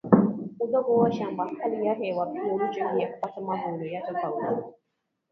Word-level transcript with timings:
udogo 0.63 0.97
wa 0.97 1.11
shamba 1.11 1.51
hali 1.61 1.85
ya 1.85 1.93
hewa 1.93 2.25
pia 2.25 2.43
huchangia 2.43 3.07
kupata 3.07 3.41
mavuno 3.41 3.85
ya 3.85 4.01
tofauti 4.01 4.73